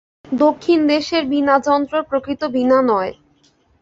দক্ষিণদেশের 0.37 1.23
বীণাযন্ত্র 1.31 1.95
প্রকৃত 2.09 2.41
বীণা 2.53 2.79
নয়। 2.83 3.11